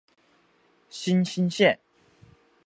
[0.89, 1.79] 新兴线